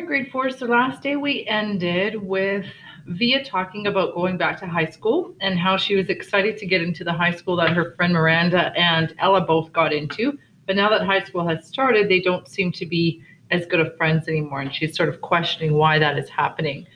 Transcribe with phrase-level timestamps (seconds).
[0.00, 0.48] right, grade four.
[0.50, 2.64] So last day we ended with
[3.06, 6.80] Via talking about going back to high school and how she was excited to get
[6.80, 10.38] into the high school that her friend Miranda and Ella both got into.
[10.66, 13.94] But now that high school has started, they don't seem to be as good of
[13.98, 14.62] friends anymore.
[14.62, 16.86] And she's sort of questioning why that is happening.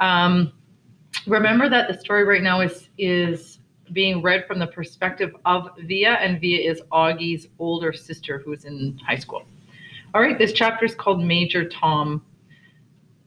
[0.00, 0.52] Um,
[1.28, 3.60] remember that the story right now is is
[3.92, 8.98] being read from the perspective of Via, and Via is Augie's older sister who's in
[9.06, 9.44] high school.
[10.12, 12.22] All right, this chapter is called Major Tom.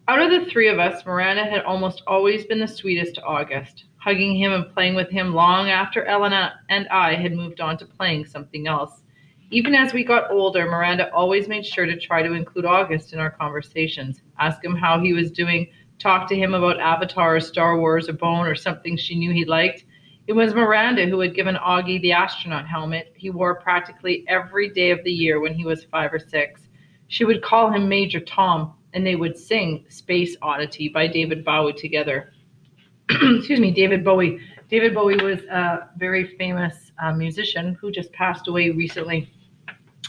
[0.07, 3.85] Out of the three of us, Miranda had almost always been the sweetest to August,
[3.97, 7.85] hugging him and playing with him long after Elena and I had moved on to
[7.85, 9.03] playing something else.
[9.51, 13.19] Even as we got older, Miranda always made sure to try to include August in
[13.19, 15.67] our conversations, ask him how he was doing,
[15.99, 19.45] talk to him about Avatar or Star Wars or Bone or something she knew he
[19.45, 19.85] liked.
[20.25, 24.89] It was Miranda who had given Augie the astronaut helmet he wore practically every day
[24.89, 26.61] of the year when he was five or six.
[27.07, 31.73] She would call him Major Tom, and they would sing Space Oddity by David Bowie
[31.73, 32.33] together.
[33.09, 34.39] Excuse me, David Bowie.
[34.69, 39.31] David Bowie was a very famous uh, musician who just passed away recently,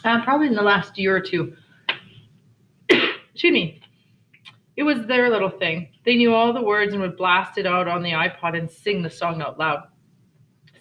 [0.04, 1.56] uh, probably in the last year or two.
[2.90, 3.80] Excuse me.
[4.76, 5.88] It was their little thing.
[6.04, 9.02] They knew all the words and would blast it out on the iPod and sing
[9.02, 9.82] the song out loud.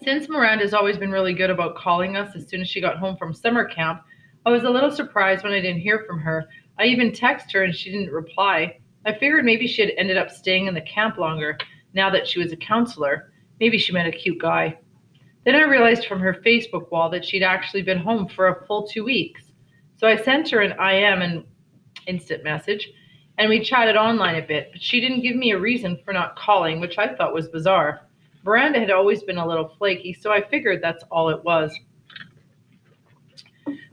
[0.03, 3.17] Since Miranda's always been really good about calling us as soon as she got home
[3.17, 4.01] from summer camp,
[4.45, 6.47] I was a little surprised when I didn't hear from her.
[6.79, 8.79] I even texted her and she didn't reply.
[9.05, 11.57] I figured maybe she had ended up staying in the camp longer
[11.93, 13.31] now that she was a counselor.
[13.59, 14.77] Maybe she met a cute guy.
[15.43, 18.87] Then I realized from her Facebook wall that she'd actually been home for a full
[18.87, 19.43] two weeks.
[19.97, 21.43] So I sent her an IM and
[22.07, 22.91] instant message,
[23.37, 26.35] and we chatted online a bit, but she didn't give me a reason for not
[26.35, 28.01] calling, which I thought was bizarre.
[28.43, 31.77] Miranda had always been a little flaky, so I figured that's all it was.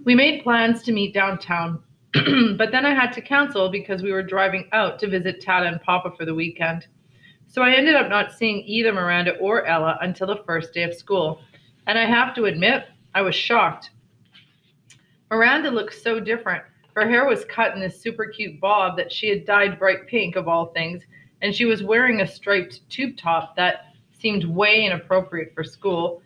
[0.05, 1.83] We made plans to meet downtown,
[2.57, 5.81] but then I had to cancel because we were driving out to visit Tata and
[5.83, 6.87] Papa for the weekend.
[7.47, 10.95] So I ended up not seeing either Miranda or Ella until the first day of
[10.95, 11.41] school.
[11.87, 12.85] And I have to admit,
[13.15, 13.91] I was shocked.
[15.31, 16.63] Miranda looked so different.
[16.95, 20.37] Her hair was cut in this super cute bob that she had dyed bright pink,
[20.37, 21.03] of all things,
[21.43, 26.23] and she was wearing a striped tube top that seemed way inappropriate for school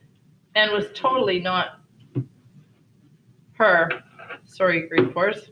[0.55, 1.81] and was totally not
[3.55, 3.91] her.
[4.45, 5.51] Sorry, grade fours.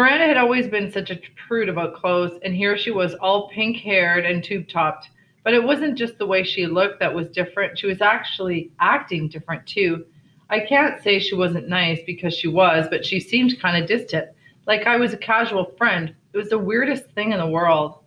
[0.00, 3.76] Miranda had always been such a prude about clothes, and here she was all pink
[3.76, 5.10] haired and tube topped.
[5.44, 9.28] But it wasn't just the way she looked that was different, she was actually acting
[9.28, 10.06] different too.
[10.48, 14.30] I can't say she wasn't nice because she was, but she seemed kind of distant,
[14.66, 16.14] like I was a casual friend.
[16.32, 17.98] It was the weirdest thing in the world.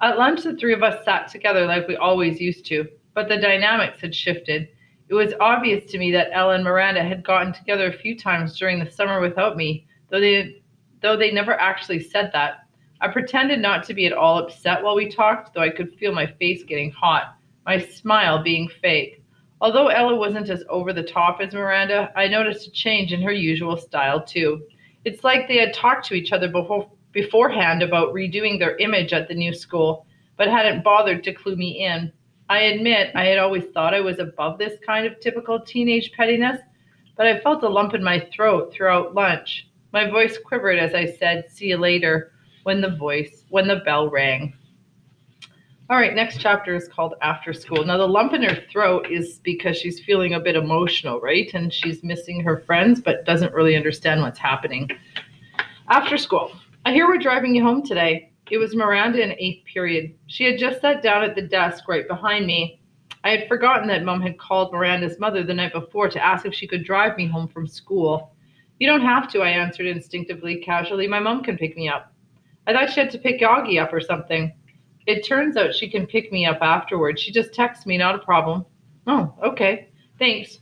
[0.00, 3.36] At lunch, the three of us sat together like we always used to, but the
[3.36, 4.68] dynamics had shifted.
[5.10, 8.58] It was obvious to me that Ella and Miranda had gotten together a few times
[8.58, 10.62] during the summer without me, though they
[11.04, 12.66] though they never actually said that.
[13.02, 16.14] I pretended not to be at all upset while we talked, though I could feel
[16.14, 19.22] my face getting hot, my smile being fake.
[19.60, 23.32] Although Ella wasn't as over the top as Miranda, I noticed a change in her
[23.32, 24.62] usual style too.
[25.04, 29.28] It's like they had talked to each other before, beforehand about redoing their image at
[29.28, 30.06] the new school,
[30.38, 32.10] but hadn't bothered to clue me in.
[32.48, 36.62] I admit I had always thought I was above this kind of typical teenage pettiness,
[37.14, 39.68] but I felt a lump in my throat throughout lunch.
[39.94, 42.32] My voice quivered as I said, "See you later,"
[42.64, 44.52] when the voice, when the bell rang.
[45.88, 47.84] All right, next chapter is called After School.
[47.84, 51.48] Now, the lump in her throat is because she's feeling a bit emotional, right?
[51.54, 54.90] And she's missing her friends, but doesn't really understand what's happening.
[55.88, 56.50] After school.
[56.84, 58.32] I hear we're driving you home today.
[58.50, 60.12] It was Miranda in eighth period.
[60.26, 62.80] She had just sat down at the desk right behind me.
[63.22, 66.52] I had forgotten that Mom had called Miranda's mother the night before to ask if
[66.52, 68.32] she could drive me home from school.
[68.78, 71.06] You don't have to, I answered instinctively, casually.
[71.06, 72.12] My mom can pick me up.
[72.66, 74.52] I thought she had to pick Augie up or something.
[75.06, 77.20] It turns out she can pick me up afterwards.
[77.20, 78.64] She just texts me, not a problem.
[79.06, 79.88] Oh, okay.
[80.18, 80.58] Thanks.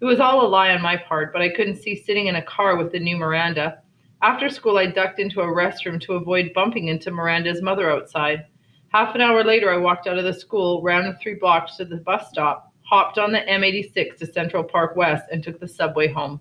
[0.00, 2.42] It was all a lie on my part, but I couldn't see sitting in a
[2.42, 3.78] car with the new Miranda.
[4.22, 8.44] After school, I ducked into a restroom to avoid bumping into Miranda's mother outside.
[8.88, 11.84] Half an hour later, I walked out of the school, ran the three blocks to
[11.84, 16.08] the bus stop, hopped on the M86 to Central Park West, and took the subway
[16.08, 16.40] home.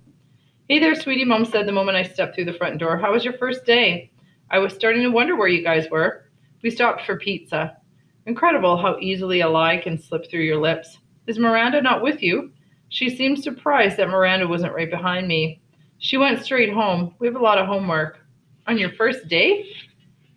[0.67, 2.97] Hey there, sweetie, Mom said the moment I stepped through the front door.
[2.97, 4.09] How was your first day?
[4.50, 6.25] I was starting to wonder where you guys were.
[6.63, 7.77] We stopped for pizza.
[8.25, 10.97] Incredible how easily a lie can slip through your lips.
[11.27, 12.51] Is Miranda not with you?
[12.89, 15.62] She seemed surprised that Miranda wasn't right behind me.
[16.00, 17.13] She went straight home.
[17.19, 18.17] We have a lot of homework.
[18.65, 19.67] On your first day?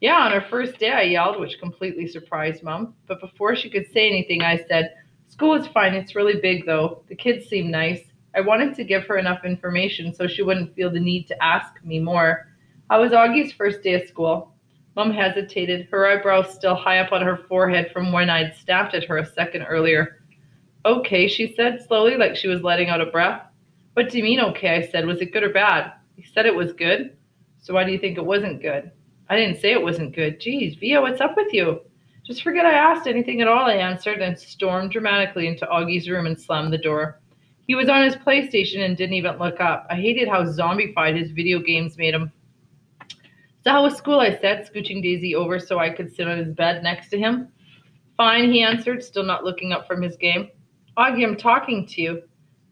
[0.02, 2.92] Yeah, on our first day, I yelled, which completely surprised Mom.
[3.06, 4.92] But before she could say anything, I said,
[5.28, 5.94] School is fine.
[5.94, 7.02] It's really big, though.
[7.08, 8.02] The kids seem nice.
[8.34, 11.82] I wanted to give her enough information so she wouldn't feel the need to ask
[11.84, 12.48] me more.
[12.90, 14.54] How was Augie's first day of school?
[14.96, 19.04] Mom hesitated, her eyebrows still high up on her forehead from when I'd snapped at
[19.04, 20.24] her a second earlier.
[20.84, 23.42] Okay, she said slowly, like she was letting out a breath.
[23.94, 24.76] What do you mean, okay?
[24.76, 25.06] I said.
[25.06, 25.92] Was it good or bad?
[26.16, 27.16] You said it was good.
[27.60, 28.90] So why do you think it wasn't good?
[29.28, 30.40] I didn't say it wasn't good.
[30.40, 31.80] Geez, Via, what's up with you?
[32.24, 36.26] Just forget I asked anything at all, I answered, and stormed dramatically into Augie's room
[36.26, 37.20] and slammed the door.
[37.68, 39.86] He was on his PlayStation and didn't even look up.
[39.90, 42.32] I hated how zombified his video games made him.
[43.62, 44.20] So how was school?
[44.20, 47.48] I said, scooching Daisy over so I could sit on his bed next to him.
[48.16, 50.48] Fine, he answered, still not looking up from his game.
[50.96, 52.22] Augie, I'm talking to you.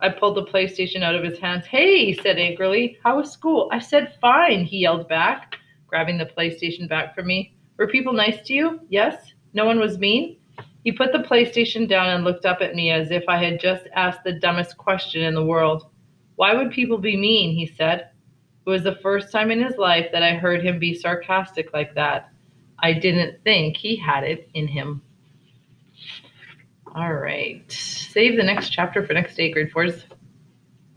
[0.00, 1.66] I pulled the PlayStation out of his hands.
[1.66, 2.98] Hey, he said angrily.
[3.04, 3.68] How was school?
[3.70, 5.56] I said fine, he yelled back,
[5.86, 7.54] grabbing the PlayStation back from me.
[7.76, 8.80] Were people nice to you?
[8.88, 9.34] Yes?
[9.52, 10.38] No one was mean?
[10.86, 13.88] He put the PlayStation down and looked up at me as if I had just
[13.96, 15.90] asked the dumbest question in the world.
[16.36, 17.56] Why would people be mean?
[17.56, 18.10] He said.
[18.64, 21.92] It was the first time in his life that I heard him be sarcastic like
[21.96, 22.30] that.
[22.78, 25.02] I didn't think he had it in him.
[26.94, 27.64] All right.
[27.72, 30.04] Save the next chapter for next day, grade fours.